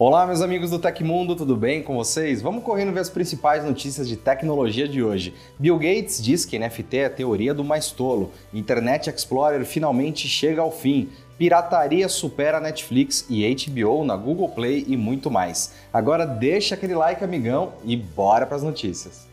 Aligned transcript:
Olá, 0.00 0.24
meus 0.24 0.40
amigos 0.40 0.70
do 0.70 0.78
Tecmundo, 0.78 1.34
tudo 1.34 1.56
bem 1.56 1.82
com 1.82 1.96
vocês? 1.96 2.40
Vamos 2.40 2.62
correndo 2.62 2.92
ver 2.92 3.00
as 3.00 3.10
principais 3.10 3.64
notícias 3.64 4.06
de 4.06 4.16
tecnologia 4.16 4.86
de 4.86 5.02
hoje. 5.02 5.34
Bill 5.58 5.76
Gates 5.76 6.22
diz 6.22 6.44
que 6.44 6.56
NFT 6.56 6.98
é 6.98 7.04
a 7.06 7.10
teoria 7.10 7.52
do 7.52 7.64
mais 7.64 7.90
tolo. 7.90 8.30
Internet 8.54 9.10
Explorer 9.10 9.64
finalmente 9.64 10.28
chega 10.28 10.62
ao 10.62 10.70
fim. 10.70 11.08
Pirataria 11.36 12.08
supera 12.08 12.60
Netflix 12.60 13.26
e 13.28 13.42
HBO 13.52 14.04
na 14.04 14.14
Google 14.14 14.50
Play 14.50 14.84
e 14.86 14.96
muito 14.96 15.32
mais. 15.32 15.74
Agora 15.92 16.24
deixa 16.24 16.76
aquele 16.76 16.94
like, 16.94 17.24
amigão, 17.24 17.72
e 17.82 17.96
bora 17.96 18.46
para 18.46 18.54
as 18.54 18.62
notícias. 18.62 19.26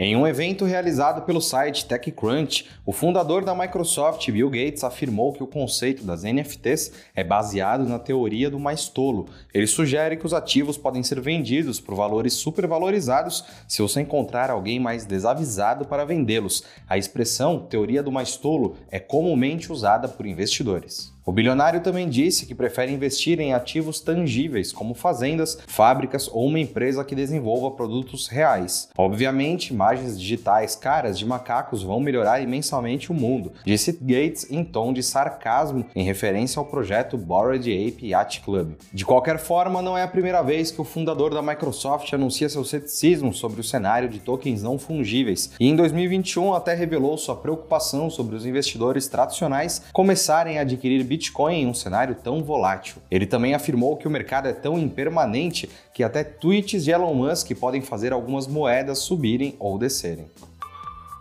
Em 0.00 0.14
um 0.14 0.24
evento 0.28 0.64
realizado 0.64 1.22
pelo 1.22 1.40
site 1.40 1.84
TechCrunch, 1.84 2.66
o 2.86 2.92
fundador 2.92 3.44
da 3.44 3.52
Microsoft, 3.52 4.30
Bill 4.30 4.48
Gates, 4.48 4.84
afirmou 4.84 5.32
que 5.32 5.42
o 5.42 5.46
conceito 5.46 6.04
das 6.04 6.22
NFTs 6.22 6.92
é 7.16 7.24
baseado 7.24 7.84
na 7.84 7.98
teoria 7.98 8.48
do 8.48 8.60
mais 8.60 8.88
tolo. 8.88 9.26
Ele 9.52 9.66
sugere 9.66 10.16
que 10.16 10.24
os 10.24 10.32
ativos 10.32 10.78
podem 10.78 11.02
ser 11.02 11.20
vendidos 11.20 11.80
por 11.80 11.96
valores 11.96 12.34
supervalorizados 12.34 13.44
se 13.66 13.82
você 13.82 14.00
encontrar 14.00 14.50
alguém 14.50 14.78
mais 14.78 15.04
desavisado 15.04 15.84
para 15.84 16.04
vendê-los. 16.04 16.62
A 16.88 16.96
expressão 16.96 17.58
teoria 17.58 18.00
do 18.00 18.12
mais 18.12 18.36
tolo 18.36 18.76
é 18.92 19.00
comumente 19.00 19.72
usada 19.72 20.06
por 20.06 20.26
investidores. 20.26 21.12
O 21.28 21.32
bilionário 21.32 21.82
também 21.82 22.08
disse 22.08 22.46
que 22.46 22.54
prefere 22.54 22.90
investir 22.90 23.38
em 23.38 23.52
ativos 23.52 24.00
tangíveis, 24.00 24.72
como 24.72 24.94
fazendas, 24.94 25.58
fábricas 25.66 26.26
ou 26.26 26.46
uma 26.46 26.58
empresa 26.58 27.04
que 27.04 27.14
desenvolva 27.14 27.70
produtos 27.70 28.28
reais. 28.28 28.88
Obviamente, 28.96 29.74
imagens 29.74 30.18
digitais 30.18 30.74
caras 30.74 31.18
de 31.18 31.26
macacos 31.26 31.82
vão 31.82 32.00
melhorar 32.00 32.40
imensamente 32.40 33.12
o 33.12 33.14
mundo, 33.14 33.52
disse 33.62 33.92
Gates 34.00 34.50
em 34.50 34.64
tom 34.64 34.90
de 34.90 35.02
sarcasmo 35.02 35.84
em 35.94 36.02
referência 36.02 36.58
ao 36.58 36.64
projeto 36.64 37.18
Bored 37.18 37.70
Ape 37.70 38.06
Yacht 38.06 38.40
Club. 38.40 38.72
De 38.90 39.04
qualquer 39.04 39.38
forma, 39.38 39.82
não 39.82 39.98
é 39.98 40.04
a 40.04 40.08
primeira 40.08 40.40
vez 40.40 40.70
que 40.70 40.80
o 40.80 40.84
fundador 40.84 41.34
da 41.34 41.42
Microsoft 41.42 42.10
anuncia 42.10 42.48
seu 42.48 42.64
ceticismo 42.64 43.34
sobre 43.34 43.60
o 43.60 43.64
cenário 43.64 44.08
de 44.08 44.18
tokens 44.18 44.62
não 44.62 44.78
fungíveis, 44.78 45.50
e 45.60 45.68
em 45.68 45.76
2021 45.76 46.54
até 46.54 46.72
revelou 46.72 47.18
sua 47.18 47.36
preocupação 47.36 48.08
sobre 48.08 48.34
os 48.34 48.46
investidores 48.46 49.08
tradicionais 49.08 49.82
começarem 49.92 50.58
a 50.58 50.62
adquirir 50.62 51.04
Bitcoin 51.04 51.17
em 51.50 51.66
um 51.66 51.74
cenário 51.74 52.14
tão 52.14 52.42
volátil. 52.42 53.02
Ele 53.10 53.26
também 53.26 53.54
afirmou 53.54 53.96
que 53.96 54.06
o 54.06 54.10
mercado 54.10 54.48
é 54.48 54.52
tão 54.52 54.78
impermanente 54.78 55.68
que 55.92 56.04
até 56.04 56.22
tweets 56.22 56.84
de 56.84 56.90
Elon 56.90 57.14
Musk 57.14 57.50
podem 57.58 57.82
fazer 57.82 58.12
algumas 58.12 58.46
moedas 58.46 58.98
subirem 58.98 59.56
ou 59.58 59.78
descerem. 59.78 60.26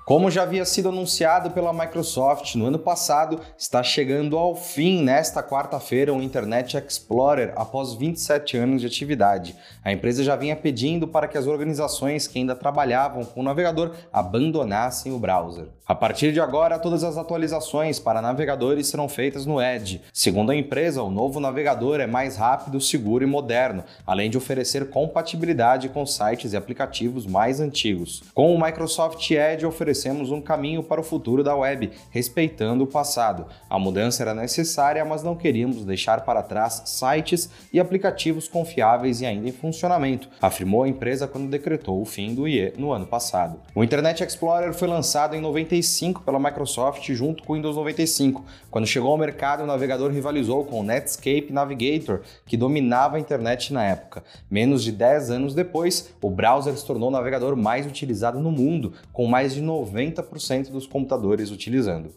Como 0.07 0.31
já 0.31 0.43
havia 0.43 0.63
sido 0.63 0.87
anunciado 0.87 1.51
pela 1.51 1.73
Microsoft 1.73 2.55
no 2.55 2.67
ano 2.67 2.79
passado, 2.79 3.41
está 3.57 3.83
chegando 3.83 4.37
ao 4.37 4.55
fim 4.55 5.03
nesta 5.03 5.43
quarta-feira 5.43 6.13
o 6.13 6.21
Internet 6.21 6.77
Explorer 6.77 7.51
após 7.57 7.93
27 7.93 8.55
anos 8.55 8.79
de 8.79 8.87
atividade. 8.87 9.53
A 9.83 9.91
empresa 9.91 10.23
já 10.23 10.37
vinha 10.37 10.55
pedindo 10.55 11.09
para 11.09 11.27
que 11.27 11.37
as 11.37 11.45
organizações 11.45 12.25
que 12.25 12.39
ainda 12.39 12.55
trabalhavam 12.55 13.25
com 13.25 13.41
o 13.41 13.43
navegador 13.43 13.91
abandonassem 14.13 15.11
o 15.11 15.19
browser. 15.19 15.67
A 15.87 15.95
partir 15.95 16.33
de 16.33 16.41
agora, 16.41 16.77
todas 16.77 17.01
as 17.01 17.15
atualizações 17.15 17.97
para 17.97 18.21
navegadores 18.21 18.87
serão 18.87 19.07
feitas 19.07 19.45
no 19.45 19.61
Edge. 19.61 20.01
Segundo 20.11 20.51
a 20.51 20.55
empresa, 20.55 21.01
o 21.01 21.09
novo 21.09 21.39
navegador 21.39 22.01
é 22.01 22.05
mais 22.05 22.35
rápido, 22.35 22.81
seguro 22.81 23.23
e 23.23 23.27
moderno, 23.27 23.85
além 24.05 24.29
de 24.29 24.37
oferecer 24.37 24.89
compatibilidade 24.89 25.87
com 25.87 26.05
sites 26.05 26.51
e 26.51 26.57
aplicativos 26.57 27.25
mais 27.25 27.61
antigos. 27.61 28.21
Com 28.33 28.53
o 28.53 28.61
Microsoft 28.61 29.31
Edge 29.31 29.65
oferecemos 29.65 30.29
um 30.29 30.41
caminho 30.41 30.83
para 30.83 30.99
o 30.99 31.03
futuro 31.05 31.41
da 31.41 31.55
web, 31.55 31.89
respeitando 32.11 32.83
o 32.83 32.87
passado. 32.87 33.45
A 33.69 33.79
mudança 33.79 34.23
era 34.23 34.33
necessária, 34.33 35.05
mas 35.05 35.23
não 35.23 35.37
queríamos 35.37 35.85
deixar 35.85 36.25
para 36.25 36.43
trás 36.43 36.81
sites 36.83 37.49
e 37.71 37.79
aplicativos 37.79 38.49
confiáveis 38.49 39.21
e 39.21 39.25
ainda 39.25 39.47
em 39.47 39.53
funcionamento, 39.53 40.27
afirmou 40.41 40.83
a 40.83 40.89
empresa 40.89 41.29
quando 41.29 41.49
decretou 41.49 42.01
o 42.01 42.05
fim 42.05 42.35
do 42.35 42.45
IE 42.45 42.73
no 42.77 42.91
ano 42.91 43.07
passado. 43.07 43.61
O 43.73 43.85
Internet 43.85 44.21
Explorer 44.21 44.73
foi 44.73 44.89
lançado 44.89 45.33
em 45.33 45.39
95 45.39 45.76
pela 46.25 46.39
Microsoft 46.39 47.11
junto 47.11 47.43
com 47.43 47.53
o 47.53 47.55
Windows 47.55 47.75
95. 47.75 48.43
Quando 48.69 48.87
chegou 48.87 49.11
ao 49.11 49.17
mercado, 49.17 49.63
o 49.63 49.65
navegador 49.65 50.11
rivalizou 50.11 50.65
com 50.65 50.79
o 50.79 50.83
Netscape 50.83 51.51
Navigator, 51.51 52.21
que 52.45 52.57
dominava 52.57 53.17
a 53.17 53.19
internet 53.19 53.73
na 53.73 53.83
época. 53.83 54.23
Menos 54.49 54.83
de 54.83 54.91
10 54.91 55.31
anos 55.31 55.53
depois, 55.53 56.13
o 56.21 56.29
browser 56.29 56.75
se 56.77 56.85
tornou 56.85 57.09
o 57.09 57.11
navegador 57.11 57.55
mais 57.55 57.85
utilizado 57.85 58.39
no 58.39 58.51
mundo, 58.51 58.93
com 59.11 59.25
mais 59.25 59.53
de 59.53 59.61
90% 59.61 60.69
dos 60.69 60.87
computadores 60.87 61.51
utilizando. 61.51 62.13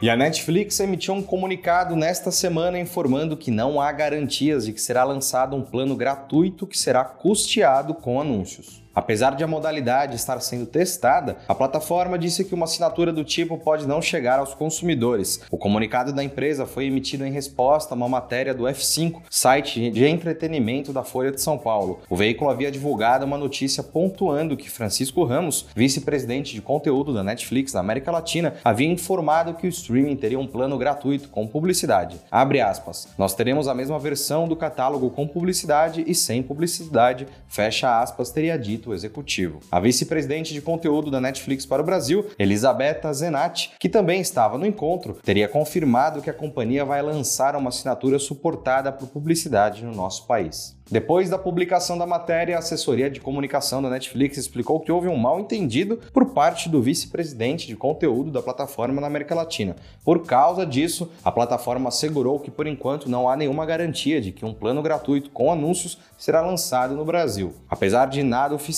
E 0.00 0.10
a 0.10 0.16
Netflix 0.16 0.78
emitiu 0.78 1.14
um 1.14 1.22
comunicado 1.22 1.96
nesta 1.96 2.30
semana 2.30 2.78
informando 2.78 3.34
que 3.34 3.50
não 3.50 3.80
há 3.80 3.90
garantias 3.90 4.66
de 4.66 4.74
que 4.74 4.80
será 4.80 5.04
lançado 5.04 5.56
um 5.56 5.62
plano 5.62 5.96
gratuito 5.96 6.66
que 6.66 6.78
será 6.78 7.02
custeado 7.02 7.94
com 7.94 8.20
anúncios. 8.20 8.85
Apesar 8.96 9.36
de 9.36 9.44
a 9.44 9.46
modalidade 9.46 10.16
estar 10.16 10.40
sendo 10.40 10.64
testada, 10.64 11.36
a 11.46 11.54
plataforma 11.54 12.18
disse 12.18 12.42
que 12.42 12.54
uma 12.54 12.64
assinatura 12.64 13.12
do 13.12 13.22
tipo 13.22 13.58
pode 13.58 13.86
não 13.86 14.00
chegar 14.00 14.38
aos 14.38 14.54
consumidores. 14.54 15.42
O 15.50 15.58
comunicado 15.58 16.14
da 16.14 16.24
empresa 16.24 16.64
foi 16.64 16.86
emitido 16.86 17.26
em 17.26 17.30
resposta 17.30 17.92
a 17.92 17.96
uma 17.96 18.08
matéria 18.08 18.54
do 18.54 18.64
F5, 18.64 19.20
site 19.28 19.90
de 19.90 20.06
entretenimento 20.06 20.94
da 20.94 21.04
Folha 21.04 21.30
de 21.30 21.42
São 21.42 21.58
Paulo. 21.58 22.00
O 22.08 22.16
veículo 22.16 22.50
havia 22.50 22.70
divulgado 22.70 23.26
uma 23.26 23.36
notícia 23.36 23.82
pontuando 23.82 24.56
que 24.56 24.70
Francisco 24.70 25.24
Ramos, 25.24 25.66
vice-presidente 25.76 26.54
de 26.54 26.62
conteúdo 26.62 27.12
da 27.12 27.22
Netflix 27.22 27.74
na 27.74 27.80
América 27.80 28.10
Latina, 28.10 28.54
havia 28.64 28.88
informado 28.88 29.52
que 29.52 29.66
o 29.66 29.68
streaming 29.68 30.16
teria 30.16 30.40
um 30.40 30.46
plano 30.46 30.78
gratuito 30.78 31.28
com 31.28 31.46
publicidade. 31.46 32.18
Abre 32.30 32.62
aspas. 32.62 33.08
Nós 33.18 33.34
teremos 33.34 33.68
a 33.68 33.74
mesma 33.74 33.98
versão 33.98 34.48
do 34.48 34.56
catálogo 34.56 35.10
com 35.10 35.28
publicidade 35.28 36.02
e 36.06 36.14
sem 36.14 36.42
publicidade. 36.42 37.28
Fecha 37.46 38.00
aspas, 38.00 38.30
teria 38.30 38.58
dito 38.58 38.85
executivo. 38.94 39.60
A 39.70 39.80
vice-presidente 39.80 40.52
de 40.52 40.60
conteúdo 40.60 41.10
da 41.10 41.20
Netflix 41.20 41.64
para 41.64 41.82
o 41.82 41.84
Brasil, 41.84 42.26
Elisabetta 42.38 43.12
Zenatti, 43.12 43.72
que 43.78 43.88
também 43.88 44.20
estava 44.20 44.58
no 44.58 44.66
encontro, 44.66 45.14
teria 45.22 45.48
confirmado 45.48 46.20
que 46.20 46.30
a 46.30 46.34
companhia 46.34 46.84
vai 46.84 47.02
lançar 47.02 47.56
uma 47.56 47.68
assinatura 47.68 48.18
suportada 48.18 48.92
por 48.92 49.08
publicidade 49.08 49.84
no 49.84 49.94
nosso 49.94 50.26
país. 50.26 50.76
Depois 50.88 51.28
da 51.28 51.36
publicação 51.36 51.98
da 51.98 52.06
matéria, 52.06 52.54
a 52.54 52.60
assessoria 52.60 53.10
de 53.10 53.20
comunicação 53.20 53.82
da 53.82 53.90
Netflix 53.90 54.36
explicou 54.36 54.78
que 54.78 54.92
houve 54.92 55.08
um 55.08 55.16
mal 55.16 55.40
entendido 55.40 55.98
por 56.12 56.26
parte 56.26 56.68
do 56.68 56.80
vice-presidente 56.80 57.66
de 57.66 57.74
conteúdo 57.74 58.30
da 58.30 58.40
plataforma 58.40 59.00
na 59.00 59.08
América 59.08 59.34
Latina. 59.34 59.74
Por 60.04 60.24
causa 60.24 60.64
disso, 60.64 61.10
a 61.24 61.32
plataforma 61.32 61.88
assegurou 61.88 62.38
que 62.38 62.52
por 62.52 62.68
enquanto 62.68 63.10
não 63.10 63.28
há 63.28 63.36
nenhuma 63.36 63.66
garantia 63.66 64.20
de 64.20 64.30
que 64.30 64.44
um 64.44 64.54
plano 64.54 64.80
gratuito 64.80 65.30
com 65.30 65.50
anúncios 65.50 65.98
será 66.16 66.40
lançado 66.40 66.94
no 66.94 67.04
Brasil. 67.04 67.52
Apesar 67.68 68.06
de 68.06 68.22
nada 68.22 68.54
oficial, 68.54 68.75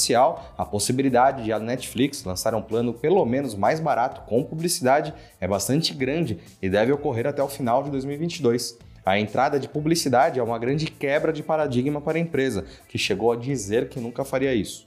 a 0.56 0.64
possibilidade 0.64 1.44
de 1.44 1.53
a 1.53 1.59
Netflix 1.59 2.25
lançar 2.25 2.54
um 2.54 2.62
plano 2.62 2.94
pelo 2.94 3.25
menos 3.25 3.54
mais 3.54 3.81
barato 3.81 4.22
com 4.22 4.42
publicidade 4.42 5.12
é 5.41 5.48
bastante 5.48 5.92
grande 5.92 6.38
e 6.62 6.69
deve 6.69 6.92
ocorrer 6.92 7.26
até 7.26 7.42
o 7.42 7.48
final 7.48 7.82
de 7.82 7.91
2022. 7.91 8.78
A 9.04 9.19
entrada 9.19 9.58
de 9.58 9.69
publicidade 9.69 10.38
é 10.38 10.42
uma 10.42 10.58
grande 10.58 10.87
quebra 10.87 11.32
de 11.32 11.42
paradigma 11.42 12.00
para 12.00 12.19
a 12.19 12.20
empresa, 12.20 12.66
que 12.88 12.98
chegou 12.98 13.32
a 13.32 13.37
dizer 13.37 13.88
que 13.88 13.98
nunca 13.98 14.25
faria 14.25 14.54
isso. 14.54 14.87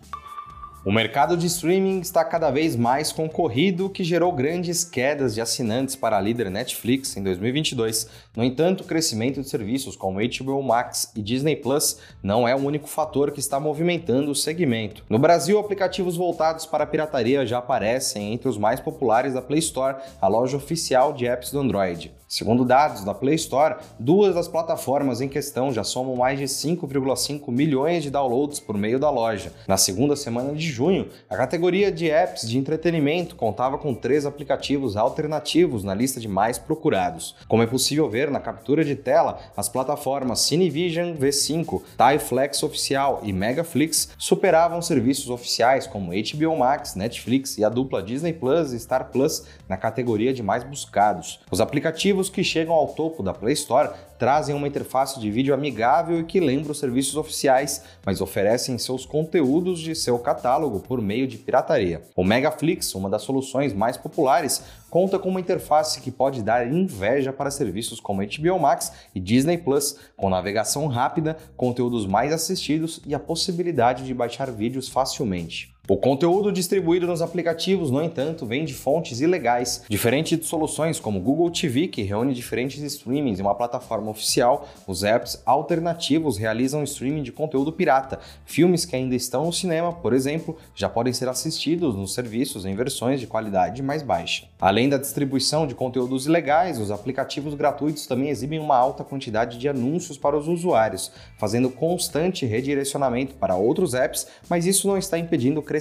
O 0.83 0.91
mercado 0.91 1.37
de 1.37 1.45
streaming 1.45 1.99
está 1.99 2.25
cada 2.25 2.49
vez 2.49 2.75
mais 2.75 3.11
concorrido, 3.11 3.85
o 3.85 3.89
que 3.89 4.03
gerou 4.03 4.31
grandes 4.31 4.83
quedas 4.83 5.35
de 5.35 5.39
assinantes 5.39 5.95
para 5.95 6.17
a 6.17 6.21
líder 6.21 6.49
Netflix 6.49 7.15
em 7.15 7.21
2022. 7.21 8.07
No 8.33 8.45
entanto, 8.45 8.81
o 8.81 8.85
crescimento 8.85 9.41
de 9.41 9.49
serviços 9.49 9.97
como 9.97 10.19
HBO 10.19 10.63
Max 10.63 11.11
e 11.13 11.21
Disney 11.21 11.57
Plus 11.57 11.97
não 12.23 12.47
é 12.47 12.55
o 12.55 12.59
único 12.59 12.87
fator 12.87 13.29
que 13.29 13.41
está 13.41 13.59
movimentando 13.59 14.31
o 14.31 14.35
segmento. 14.35 15.03
No 15.09 15.19
Brasil, 15.19 15.59
aplicativos 15.59 16.15
voltados 16.15 16.65
para 16.65 16.85
a 16.85 16.87
pirataria 16.87 17.45
já 17.45 17.57
aparecem 17.57 18.31
entre 18.31 18.47
os 18.47 18.57
mais 18.57 18.79
populares 18.79 19.33
da 19.33 19.41
Play 19.41 19.59
Store, 19.59 19.97
a 20.21 20.29
loja 20.29 20.55
oficial 20.55 21.11
de 21.11 21.27
apps 21.27 21.51
do 21.51 21.59
Android. 21.59 22.09
Segundo 22.31 22.63
dados 22.63 23.03
da 23.03 23.13
Play 23.13 23.35
Store, 23.35 23.75
duas 23.99 24.33
das 24.33 24.47
plataformas 24.47 25.19
em 25.19 25.27
questão 25.27 25.73
já 25.73 25.83
somam 25.83 26.15
mais 26.15 26.39
de 26.39 26.45
5,5 26.45 27.51
milhões 27.51 28.03
de 28.03 28.09
downloads 28.09 28.57
por 28.57 28.77
meio 28.77 28.97
da 28.97 29.09
loja. 29.09 29.51
Na 29.67 29.75
segunda 29.75 30.15
semana 30.15 30.53
de 30.53 30.65
junho, 30.65 31.09
a 31.29 31.35
categoria 31.35 31.91
de 31.91 32.09
apps 32.09 32.47
de 32.47 32.57
entretenimento 32.57 33.35
contava 33.35 33.77
com 33.77 33.93
três 33.93 34.25
aplicativos 34.25 34.95
alternativos 34.95 35.83
na 35.83 35.93
lista 35.93 36.21
de 36.21 36.29
mais 36.29 36.57
procurados. 36.57 37.35
Como 37.49 37.63
é 37.63 37.67
possível 37.67 38.09
ver 38.09 38.20
na 38.29 38.39
captura 38.39 38.83
de 38.83 38.95
tela, 38.95 39.39
as 39.55 39.69
plataformas 39.69 40.41
Cinevision 40.41 41.15
V5, 41.15 41.81
TiFlex 41.97 42.61
Oficial 42.61 43.21
e 43.23 43.31
Megaflix 43.33 44.09
superavam 44.17 44.81
serviços 44.81 45.29
oficiais 45.29 45.87
como 45.87 46.11
HBO 46.11 46.57
Max, 46.57 46.95
Netflix 46.95 47.57
e 47.57 47.63
a 47.63 47.69
dupla 47.69 48.03
Disney 48.03 48.33
Plus 48.33 48.73
e 48.73 48.79
Star 48.79 49.09
Plus 49.11 49.43
na 49.67 49.77
categoria 49.77 50.33
de 50.33 50.43
mais 50.43 50.63
buscados. 50.63 51.39
Os 51.49 51.61
aplicativos 51.61 52.29
que 52.29 52.43
chegam 52.43 52.73
ao 52.73 52.89
topo 52.89 53.23
da 53.23 53.33
Play 53.33 53.53
Store 53.53 53.89
trazem 54.19 54.53
uma 54.53 54.67
interface 54.67 55.19
de 55.19 55.31
vídeo 55.31 55.53
amigável 55.53 56.19
e 56.19 56.23
que 56.23 56.39
lembra 56.39 56.73
os 56.73 56.79
serviços 56.79 57.15
oficiais, 57.15 57.83
mas 58.05 58.21
oferecem 58.21 58.77
seus 58.77 59.03
conteúdos 59.03 59.79
de 59.79 59.95
seu 59.95 60.19
catálogo 60.19 60.41
catálogo 60.51 60.79
por 60.81 61.01
meio 61.01 61.27
de 61.27 61.37
pirataria. 61.37 62.01
O 62.15 62.23
Megaflix, 62.23 62.93
uma 62.93 63.09
das 63.09 63.21
soluções 63.21 63.73
mais 63.73 63.95
populares, 63.95 64.63
conta 64.89 65.17
com 65.17 65.29
uma 65.29 65.39
interface 65.39 66.01
que 66.01 66.11
pode 66.11 66.43
dar 66.43 66.67
inveja 66.67 67.31
para 67.31 67.49
serviços 67.49 68.01
como 68.01 68.10
HBO 68.17 68.59
Max 68.59 68.91
e 69.13 69.19
Disney 69.19 69.57
Plus, 69.57 69.97
com 70.15 70.29
navegação 70.29 70.87
rápida, 70.87 71.37
conteúdos 71.55 72.05
mais 72.05 72.31
assistidos 72.31 73.01
e 73.05 73.13
a 73.13 73.19
possibilidade 73.19 74.05
de 74.05 74.13
baixar 74.13 74.51
vídeos 74.51 74.89
facilmente. 74.89 75.73
O 75.91 75.97
conteúdo 75.97 76.53
distribuído 76.53 77.05
nos 77.05 77.21
aplicativos, 77.21 77.91
no 77.91 78.01
entanto, 78.01 78.45
vem 78.45 78.63
de 78.63 78.73
fontes 78.73 79.19
ilegais, 79.19 79.83
diferente 79.89 80.37
de 80.37 80.45
soluções 80.45 81.01
como 81.01 81.19
Google 81.19 81.51
TV, 81.51 81.89
que 81.89 82.01
reúne 82.01 82.33
diferentes 82.33 82.81
streamings 82.81 83.39
em 83.39 83.41
uma 83.41 83.53
plataforma 83.53 84.09
oficial. 84.09 84.69
Os 84.87 85.03
apps 85.03 85.43
alternativos 85.45 86.37
realizam 86.37 86.81
streaming 86.85 87.23
de 87.23 87.33
conteúdo 87.33 87.73
pirata. 87.73 88.21
Filmes 88.45 88.85
que 88.85 88.95
ainda 88.95 89.15
estão 89.15 89.45
no 89.45 89.51
cinema, 89.51 89.91
por 89.91 90.13
exemplo, 90.13 90.55
já 90.73 90.87
podem 90.87 91.11
ser 91.11 91.27
assistidos 91.27 91.93
nos 91.93 92.13
serviços 92.13 92.65
em 92.65 92.73
versões 92.73 93.19
de 93.19 93.27
qualidade 93.27 93.83
mais 93.83 94.01
baixa. 94.01 94.45
Além 94.61 94.87
da 94.87 94.95
distribuição 94.95 95.67
de 95.67 95.75
conteúdos 95.75 96.25
ilegais, 96.25 96.79
os 96.79 96.89
aplicativos 96.89 97.53
gratuitos 97.53 98.07
também 98.07 98.29
exibem 98.29 98.59
uma 98.59 98.77
alta 98.77 99.03
quantidade 99.03 99.57
de 99.57 99.67
anúncios 99.67 100.17
para 100.17 100.37
os 100.37 100.47
usuários, 100.47 101.11
fazendo 101.37 101.69
constante 101.69 102.45
redirecionamento 102.45 103.35
para 103.35 103.57
outros 103.57 103.93
apps, 103.93 104.25
mas 104.47 104.65
isso 104.65 104.87
não 104.87 104.97
está 104.97 105.17
impedindo 105.17 105.59
o 105.59 105.63
crescimento 105.63 105.80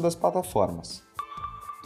das 0.00 0.14
plataformas. 0.14 1.06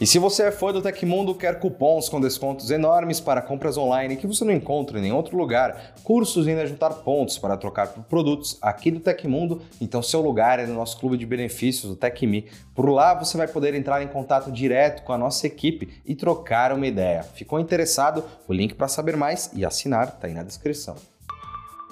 E 0.01 0.07
se 0.07 0.17
você 0.17 0.45
é 0.45 0.51
fã 0.51 0.73
do 0.73 0.81
Tecmundo, 0.81 1.35
quer 1.35 1.59
cupons 1.59 2.09
com 2.09 2.19
descontos 2.19 2.71
enormes 2.71 3.19
para 3.19 3.39
compras 3.39 3.77
online 3.77 4.17
que 4.17 4.25
você 4.25 4.43
não 4.43 4.51
encontra 4.51 4.97
em 4.97 5.03
nenhum 5.03 5.15
outro 5.15 5.37
lugar, 5.37 5.93
cursos 6.03 6.47
ainda 6.47 6.65
juntar 6.65 6.89
pontos 6.89 7.37
para 7.37 7.55
trocar 7.55 7.89
por 7.89 8.03
produtos 8.05 8.57
aqui 8.63 8.89
do 8.89 8.99
Tecmundo, 8.99 9.61
então 9.79 10.01
seu 10.01 10.19
lugar 10.19 10.57
é 10.57 10.65
no 10.65 10.73
nosso 10.73 10.99
clube 10.99 11.17
de 11.17 11.25
benefícios, 11.27 11.91
o 11.91 11.95
TecMe. 11.95 12.49
Por 12.73 12.89
lá 12.89 13.13
você 13.13 13.37
vai 13.37 13.47
poder 13.47 13.75
entrar 13.75 14.01
em 14.01 14.07
contato 14.07 14.51
direto 14.51 15.03
com 15.03 15.13
a 15.13 15.19
nossa 15.19 15.45
equipe 15.45 16.01
e 16.03 16.15
trocar 16.15 16.73
uma 16.73 16.87
ideia. 16.87 17.21
Ficou 17.21 17.59
interessado? 17.59 18.23
O 18.47 18.53
link 18.53 18.73
para 18.73 18.87
saber 18.87 19.15
mais 19.15 19.51
e 19.53 19.63
assinar 19.63 20.07
está 20.07 20.25
aí 20.25 20.33
na 20.33 20.41
descrição. 20.41 20.95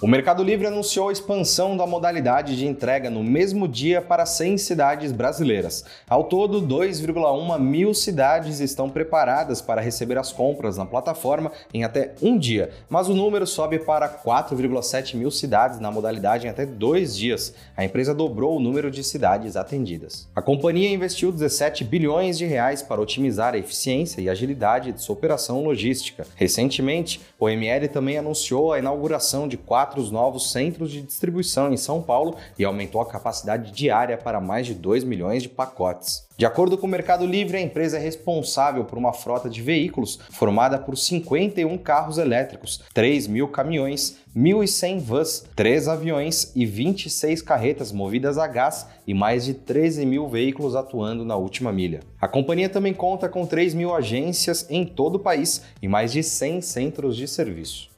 O 0.01 0.07
Mercado 0.07 0.41
Livre 0.41 0.65
anunciou 0.65 1.09
a 1.09 1.11
expansão 1.11 1.75
da 1.75 1.85
modalidade 1.85 2.55
de 2.55 2.65
entrega 2.65 3.09
no 3.09 3.21
mesmo 3.21 3.67
dia 3.67 4.01
para 4.01 4.25
100 4.25 4.57
cidades 4.57 5.11
brasileiras. 5.11 5.83
Ao 6.07 6.23
todo, 6.23 6.61
2,1 6.61 7.59
mil 7.59 7.93
cidades 7.93 8.61
estão 8.61 8.89
preparadas 8.89 9.61
para 9.61 9.81
receber 9.81 10.17
as 10.17 10.31
compras 10.31 10.77
na 10.77 10.85
plataforma 10.85 11.51
em 11.73 11.83
até 11.83 12.13
um 12.21 12.37
dia, 12.37 12.69
mas 12.87 13.09
o 13.09 13.13
número 13.13 13.45
sobe 13.45 13.77
para 13.77 14.07
4,7 14.07 15.15
mil 15.17 15.29
cidades 15.29 15.81
na 15.81 15.91
modalidade 15.91 16.47
em 16.47 16.49
até 16.49 16.65
dois 16.65 17.13
dias. 17.13 17.53
A 17.75 17.83
empresa 17.83 18.15
dobrou 18.15 18.55
o 18.55 18.59
número 18.61 18.89
de 18.89 19.03
cidades 19.03 19.57
atendidas. 19.57 20.29
A 20.33 20.41
companhia 20.41 20.89
investiu 20.89 21.29
17 21.29 21.83
bilhões 21.83 22.37
de 22.37 22.45
reais 22.45 22.81
para 22.81 23.01
otimizar 23.01 23.53
a 23.53 23.57
eficiência 23.57 24.21
e 24.21 24.29
agilidade 24.29 24.93
de 24.93 25.01
sua 25.01 25.11
operação 25.15 25.61
logística. 25.61 26.25
Recentemente, 26.37 27.19
o 27.37 27.49
ML 27.49 27.89
também 27.89 28.17
anunciou 28.17 28.71
a 28.71 28.79
inauguração 28.79 29.45
de 29.45 29.57
quatro 29.57 29.88
quatro 29.89 30.11
novos 30.11 30.51
centros 30.51 30.91
de 30.91 31.01
distribuição 31.01 31.73
em 31.73 31.77
São 31.77 31.99
Paulo 31.99 32.35
e 32.59 32.63
aumentou 32.63 33.01
a 33.01 33.07
capacidade 33.07 33.71
diária 33.71 34.17
para 34.17 34.39
mais 34.39 34.67
de 34.67 34.75
2 34.75 35.03
milhões 35.03 35.41
de 35.41 35.49
pacotes. 35.49 36.27
De 36.37 36.45
acordo 36.45 36.77
com 36.77 36.85
o 36.85 36.89
Mercado 36.89 37.25
Livre, 37.25 37.57
a 37.57 37.61
empresa 37.61 37.97
é 37.97 37.99
responsável 37.99 38.85
por 38.85 38.97
uma 38.97 39.11
frota 39.11 39.49
de 39.49 39.61
veículos 39.61 40.19
formada 40.29 40.77
por 40.77 40.95
51 40.95 41.75
carros 41.79 42.17
elétricos, 42.17 42.81
3 42.93 43.27
mil 43.27 43.47
caminhões, 43.47 44.17
1.100 44.37 44.99
vans, 44.99 45.45
3 45.55 45.87
aviões 45.87 46.51
e 46.55 46.65
26 46.65 47.41
carretas 47.41 47.91
movidas 47.91 48.37
a 48.37 48.47
gás 48.47 48.87
e 49.07 49.13
mais 49.13 49.43
de 49.43 49.55
13 49.55 50.05
mil 50.05 50.29
veículos 50.29 50.75
atuando 50.75 51.25
na 51.25 51.35
última 51.35 51.73
milha. 51.73 52.01
A 52.21 52.27
companhia 52.27 52.69
também 52.69 52.93
conta 52.93 53.27
com 53.27 53.45
3 53.45 53.73
mil 53.73 53.93
agências 53.93 54.67
em 54.69 54.85
todo 54.85 55.15
o 55.15 55.19
país 55.19 55.63
e 55.81 55.87
mais 55.87 56.11
de 56.11 56.21
100 56.21 56.61
centros 56.61 57.17
de 57.17 57.27
serviço. 57.27 57.89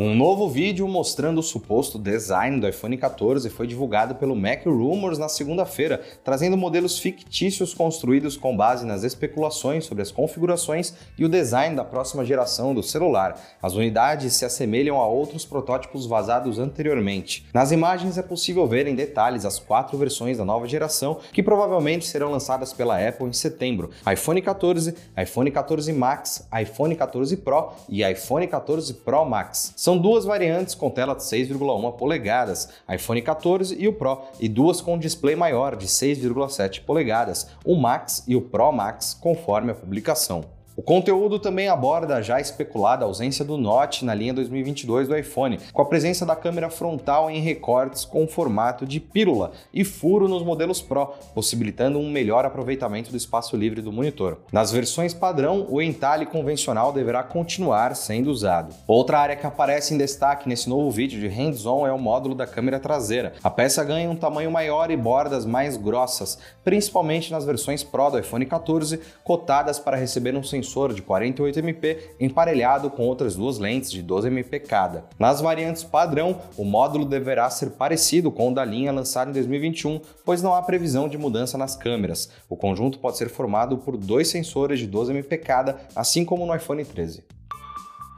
Um 0.00 0.14
novo 0.14 0.48
vídeo 0.48 0.86
mostrando 0.86 1.38
o 1.38 1.42
suposto 1.42 1.98
design 1.98 2.60
do 2.60 2.68
iPhone 2.68 2.96
14 2.96 3.50
foi 3.50 3.66
divulgado 3.66 4.14
pelo 4.14 4.36
Mac 4.36 4.64
Rumors 4.64 5.18
na 5.18 5.28
segunda-feira, 5.28 6.00
trazendo 6.22 6.56
modelos 6.56 7.00
fictícios 7.00 7.74
construídos 7.74 8.36
com 8.36 8.56
base 8.56 8.86
nas 8.86 9.02
especulações 9.02 9.86
sobre 9.86 10.02
as 10.02 10.12
configurações 10.12 10.94
e 11.18 11.24
o 11.24 11.28
design 11.28 11.74
da 11.74 11.82
próxima 11.82 12.24
geração 12.24 12.72
do 12.72 12.80
celular. 12.80 13.40
As 13.60 13.74
unidades 13.74 14.34
se 14.34 14.44
assemelham 14.44 15.00
a 15.00 15.06
outros 15.08 15.44
protótipos 15.44 16.06
vazados 16.06 16.60
anteriormente. 16.60 17.44
Nas 17.52 17.72
imagens 17.72 18.16
é 18.16 18.22
possível 18.22 18.68
ver 18.68 18.86
em 18.86 18.94
detalhes 18.94 19.44
as 19.44 19.58
quatro 19.58 19.98
versões 19.98 20.38
da 20.38 20.44
nova 20.44 20.68
geração, 20.68 21.18
que 21.32 21.42
provavelmente 21.42 22.06
serão 22.06 22.30
lançadas 22.30 22.72
pela 22.72 23.04
Apple 23.04 23.26
em 23.26 23.32
setembro: 23.32 23.90
iPhone 24.08 24.40
14, 24.40 24.94
iPhone 25.20 25.50
14 25.50 25.92
Max, 25.92 26.46
iPhone 26.62 26.94
14 26.94 27.36
Pro 27.38 27.72
e 27.88 28.08
iPhone 28.08 28.46
14 28.46 28.94
Pro 28.94 29.24
Max. 29.24 29.72
São 29.88 29.96
duas 29.96 30.26
variantes 30.26 30.74
com 30.74 30.90
tela 30.90 31.14
de 31.14 31.22
6,1 31.22 31.96
polegadas, 31.96 32.68
iPhone 32.94 33.22
14 33.22 33.74
e 33.74 33.88
o 33.88 33.92
Pro, 33.94 34.20
e 34.38 34.46
duas 34.46 34.82
com 34.82 34.98
display 34.98 35.34
maior 35.34 35.76
de 35.76 35.86
6,7 35.86 36.82
polegadas, 36.84 37.48
o 37.64 37.74
Max 37.74 38.22
e 38.28 38.36
o 38.36 38.42
Pro 38.42 38.70
Max, 38.70 39.14
conforme 39.18 39.70
a 39.70 39.74
publicação. 39.74 40.57
O 40.78 40.82
conteúdo 40.82 41.40
também 41.40 41.68
aborda 41.68 42.14
a 42.14 42.22
já 42.22 42.40
especulada 42.40 43.04
ausência 43.04 43.44
do 43.44 43.56
Note 43.56 44.04
na 44.04 44.14
linha 44.14 44.32
2022 44.32 45.08
do 45.08 45.18
iPhone, 45.18 45.58
com 45.72 45.82
a 45.82 45.84
presença 45.84 46.24
da 46.24 46.36
câmera 46.36 46.70
frontal 46.70 47.28
em 47.28 47.40
recortes 47.40 48.04
com 48.04 48.28
formato 48.28 48.86
de 48.86 49.00
pílula 49.00 49.50
e 49.74 49.82
furo 49.82 50.28
nos 50.28 50.44
modelos 50.44 50.80
Pro, 50.80 51.14
possibilitando 51.34 51.98
um 51.98 52.08
melhor 52.08 52.44
aproveitamento 52.44 53.10
do 53.10 53.16
espaço 53.16 53.56
livre 53.56 53.82
do 53.82 53.90
monitor. 53.90 54.38
Nas 54.52 54.70
versões 54.70 55.12
padrão, 55.12 55.66
o 55.68 55.82
entalhe 55.82 56.24
convencional 56.24 56.92
deverá 56.92 57.24
continuar 57.24 57.96
sendo 57.96 58.30
usado. 58.30 58.72
Outra 58.86 59.18
área 59.18 59.34
que 59.34 59.48
aparece 59.48 59.94
em 59.94 59.98
destaque 59.98 60.48
nesse 60.48 60.68
novo 60.68 60.92
vídeo 60.92 61.18
de 61.18 61.26
hands-on 61.26 61.88
é 61.88 61.92
o 61.92 61.98
módulo 61.98 62.36
da 62.36 62.46
câmera 62.46 62.78
traseira. 62.78 63.32
A 63.42 63.50
peça 63.50 63.82
ganha 63.82 64.08
um 64.08 64.14
tamanho 64.14 64.52
maior 64.52 64.92
e 64.92 64.96
bordas 64.96 65.44
mais 65.44 65.76
grossas, 65.76 66.38
principalmente 66.62 67.32
nas 67.32 67.44
versões 67.44 67.82
Pro 67.82 68.10
do 68.10 68.18
iPhone 68.20 68.46
14, 68.46 69.00
cotadas 69.24 69.80
para 69.80 69.96
receber 69.96 70.36
um 70.36 70.42
sensor 70.44 70.67
sensor 70.68 70.92
de 70.92 71.02
48MP 71.02 71.96
emparelhado 72.20 72.90
com 72.90 73.06
outras 73.06 73.34
duas 73.34 73.58
lentes 73.58 73.90
de 73.90 74.04
12MP 74.04 74.60
cada. 74.60 75.06
Nas 75.18 75.40
variantes 75.40 75.82
padrão, 75.82 76.38
o 76.56 76.64
módulo 76.64 77.06
deverá 77.06 77.48
ser 77.48 77.70
parecido 77.70 78.30
com 78.30 78.50
o 78.50 78.54
da 78.54 78.64
linha 78.64 78.92
lançada 78.92 79.30
em 79.30 79.32
2021, 79.32 80.00
pois 80.24 80.42
não 80.42 80.54
há 80.54 80.60
previsão 80.60 81.08
de 81.08 81.16
mudança 81.16 81.56
nas 81.56 81.74
câmeras. 81.74 82.30
O 82.48 82.56
conjunto 82.56 82.98
pode 82.98 83.16
ser 83.16 83.30
formado 83.30 83.78
por 83.78 83.96
dois 83.96 84.28
sensores 84.28 84.78
de 84.78 84.86
12MP 84.86 85.38
cada, 85.38 85.78
assim 85.96 86.24
como 86.24 86.44
no 86.44 86.54
iPhone 86.54 86.84
13. 86.84 87.37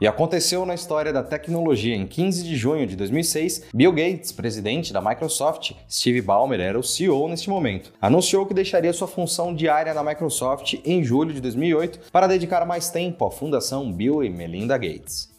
E 0.01 0.07
aconteceu 0.07 0.65
na 0.65 0.73
história 0.73 1.13
da 1.13 1.21
tecnologia. 1.21 1.95
Em 1.95 2.07
15 2.07 2.43
de 2.43 2.55
junho 2.55 2.87
de 2.87 2.95
2006, 2.95 3.65
Bill 3.71 3.93
Gates, 3.93 4.31
presidente 4.31 4.91
da 4.91 4.99
Microsoft, 4.99 5.73
Steve 5.87 6.23
Ballmer 6.23 6.59
era 6.59 6.79
o 6.79 6.81
CEO 6.81 7.29
neste 7.29 7.51
momento, 7.51 7.93
anunciou 8.01 8.47
que 8.47 8.53
deixaria 8.55 8.91
sua 8.93 9.07
função 9.07 9.53
diária 9.53 9.93
na 9.93 10.03
Microsoft 10.03 10.73
em 10.83 11.03
julho 11.03 11.31
de 11.31 11.39
2008 11.39 12.11
para 12.11 12.25
dedicar 12.25 12.65
mais 12.65 12.89
tempo 12.89 13.23
à 13.23 13.29
Fundação 13.29 13.93
Bill 13.93 14.23
e 14.23 14.29
Melinda 14.31 14.75
Gates. 14.75 15.29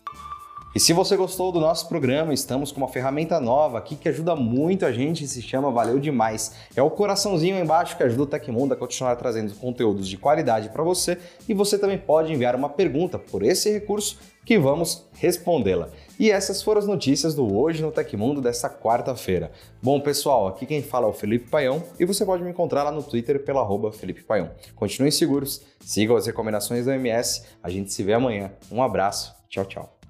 E 0.74 0.80
se 0.80 0.94
você 0.94 1.18
gostou 1.18 1.52
do 1.52 1.60
nosso 1.60 1.86
programa, 1.86 2.32
estamos 2.32 2.72
com 2.72 2.78
uma 2.78 2.88
ferramenta 2.88 3.38
nova 3.38 3.76
aqui 3.76 3.94
que 3.94 4.08
ajuda 4.08 4.34
muito 4.34 4.86
a 4.86 4.92
gente 4.92 5.22
e 5.22 5.28
se 5.28 5.42
chama 5.42 5.70
Valeu 5.70 6.00
Demais. 6.00 6.54
É 6.74 6.82
o 6.82 6.88
coraçãozinho 6.88 7.58
embaixo 7.58 7.94
que 7.94 8.02
ajuda 8.02 8.22
o 8.22 8.26
Tecmundo 8.26 8.72
a 8.72 8.76
continuar 8.76 9.14
trazendo 9.16 9.54
conteúdos 9.56 10.08
de 10.08 10.16
qualidade 10.16 10.70
para 10.70 10.82
você 10.82 11.18
e 11.46 11.52
você 11.52 11.78
também 11.78 11.98
pode 11.98 12.32
enviar 12.32 12.56
uma 12.56 12.70
pergunta 12.70 13.18
por 13.18 13.42
esse 13.42 13.70
recurso 13.70 14.18
que 14.46 14.58
vamos 14.58 15.06
respondê-la. 15.12 15.90
E 16.18 16.30
essas 16.30 16.62
foram 16.62 16.78
as 16.78 16.86
notícias 16.86 17.34
do 17.34 17.54
Hoje 17.54 17.82
no 17.82 17.92
Tecmundo 17.92 18.40
dessa 18.40 18.70
quarta-feira. 18.70 19.52
Bom, 19.82 20.00
pessoal, 20.00 20.46
aqui 20.48 20.64
quem 20.64 20.82
fala 20.82 21.06
é 21.06 21.10
o 21.10 21.12
Felipe 21.12 21.50
Paião 21.50 21.82
e 22.00 22.06
você 22.06 22.24
pode 22.24 22.42
me 22.42 22.48
encontrar 22.48 22.82
lá 22.82 22.90
no 22.90 23.02
Twitter 23.02 23.44
pela 23.44 23.60
arroba 23.60 23.92
Felipe 23.92 24.22
Paião. 24.22 24.50
Continuem 24.74 25.10
seguros, 25.10 25.60
sigam 25.80 26.16
as 26.16 26.24
recomendações 26.24 26.86
da 26.86 26.92
OMS, 26.92 27.42
a 27.62 27.68
gente 27.68 27.92
se 27.92 28.02
vê 28.02 28.14
amanhã. 28.14 28.50
Um 28.70 28.82
abraço, 28.82 29.34
tchau, 29.50 29.66
tchau. 29.66 30.01